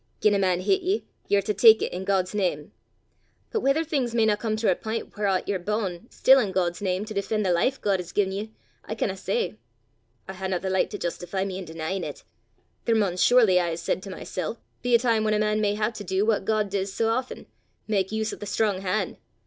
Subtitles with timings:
[0.19, 2.71] Gien a man hit ye, ye're to tak it i' God's name.
[3.51, 7.05] But whether things mayna come to a p'int whaurat ye're bu'n', still i' God's name,
[7.05, 8.51] to defen' the life God has gien ye,
[8.83, 9.59] I canna say
[10.27, 12.23] I haena the licht to justifee me in denyin' 't.
[12.85, 15.75] There maun surely, I hae said to mysel', be a time whan a man may
[15.75, 17.45] hae to du what God dis sae aften
[17.87, 19.17] mak use o' the strong han'!